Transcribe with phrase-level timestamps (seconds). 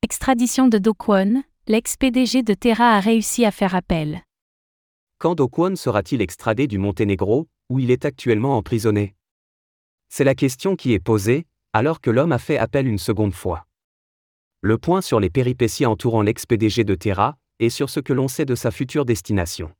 [0.00, 0.94] Extradition de Do
[1.66, 4.22] l'ex-PDG de Terra a réussi à faire appel.
[5.18, 9.16] Quand Do sera-t-il extradé du Monténégro, où il est actuellement emprisonné?
[10.08, 13.66] C'est la question qui est posée, alors que l'homme a fait appel une seconde fois.
[14.60, 18.44] Le point sur les péripéties entourant l'ex-PDG de Terra, et sur ce que l'on sait
[18.44, 19.72] de sa future destination.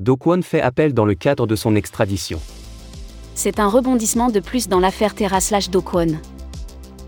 [0.00, 2.40] Do fait appel dans le cadre de son extradition.
[3.36, 6.18] C'est un rebondissement de plus dans l'affaire Terra slash Do Kwon.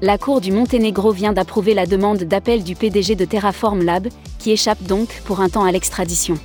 [0.02, 4.08] La Cour du Monténégro vient d'approuver la demande d'appel du PDG de Terraform Lab,
[4.38, 6.36] qui échappe donc pour un temps à l'extradition.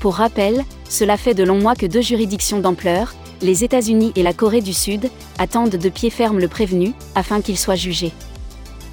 [0.00, 4.32] Pour rappel, cela fait de longs mois que deux juridictions d'ampleur, les États-Unis et la
[4.32, 8.12] Corée du Sud, attendent de pied ferme le prévenu, afin qu'il soit jugé.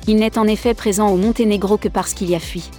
[0.06, 2.70] Il n'est en effet présent au Monténégro que parce qu'il y a fui.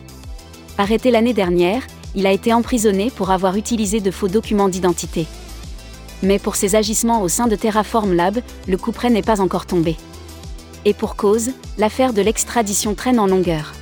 [0.76, 1.82] Arrêté l'année dernière,
[2.14, 5.26] il a été emprisonné pour avoir utilisé de faux documents d'identité.
[6.22, 9.66] Mais pour ses agissements au sein de Terraform Lab, le coup près n'est pas encore
[9.66, 9.96] tombé.
[10.84, 13.72] Et pour cause, l'affaire de l'extradition traîne en longueur.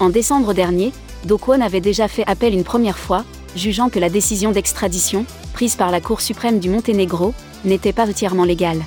[0.00, 0.92] En décembre dernier,
[1.24, 3.24] Do Kwon avait déjà fait appel une première fois,
[3.56, 7.32] jugeant que la décision d'extradition, prise par la Cour suprême du Monténégro,
[7.64, 8.82] n'était pas entièrement légale.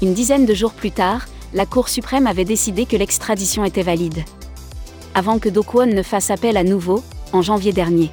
[0.00, 4.24] Une dizaine de jours plus tard, la Cour suprême avait décidé que l'extradition était valide.
[5.14, 8.10] Avant que Do ne fasse appel à nouveau, en janvier dernier.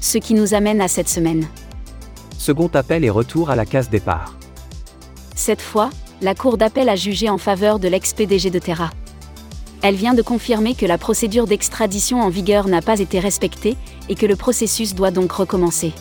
[0.00, 1.46] Ce qui nous amène à cette semaine.
[2.42, 4.36] Second appel et retour à la case départ.
[5.36, 5.90] Cette fois,
[6.20, 8.90] la Cour d'appel a jugé en faveur de l'ex-PDG de Terra.
[9.80, 13.76] Elle vient de confirmer que la procédure d'extradition en vigueur n'a pas été respectée
[14.08, 15.92] et que le processus doit donc recommencer.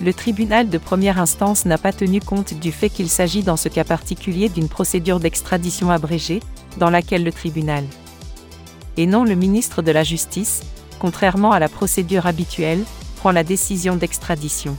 [0.00, 3.68] Le tribunal de première instance n'a pas tenu compte du fait qu'il s'agit dans ce
[3.68, 6.40] cas particulier d'une procédure d'extradition abrégée,
[6.78, 7.84] dans laquelle le tribunal,
[8.96, 10.62] et non le ministre de la Justice,
[10.98, 12.82] contrairement à la procédure habituelle,
[13.16, 14.78] prend la décision d'extradition.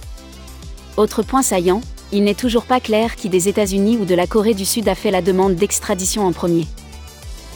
[0.95, 4.53] Autre point saillant, il n'est toujours pas clair qui des États-Unis ou de la Corée
[4.53, 6.67] du Sud a fait la demande d'extradition en premier.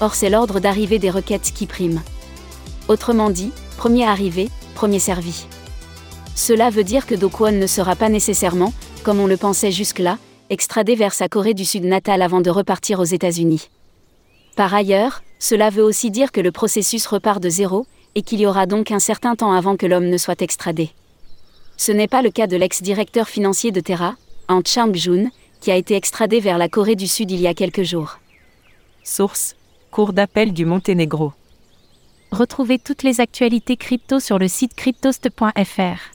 [0.02, 2.02] Or c'est l'ordre d'arrivée des requêtes qui prime.
[2.88, 5.46] Autrement dit, premier arrivé, premier servi.
[6.34, 8.74] Cela veut dire que Do ne sera pas nécessairement,
[9.04, 10.18] comme on le pensait jusque-là,
[10.50, 13.70] extradé vers sa Corée du Sud natale avant de repartir aux États-Unis.
[14.56, 17.86] Par ailleurs, cela veut aussi dire que le processus repart de zéro,
[18.16, 20.90] et qu'il y aura donc un certain temps avant que l'homme ne soit extradé.
[21.78, 24.16] Ce n'est pas le cas de l'ex-directeur financier de Terra,
[24.48, 25.30] Ant Chang-jun,
[25.62, 28.20] qui a été extradé vers la Corée du Sud il y a quelques jours.
[29.04, 29.56] Source
[29.92, 31.34] Cour d'appel du Monténégro.
[32.32, 36.12] Retrouvez toutes les actualités crypto sur le site cryptost.fr.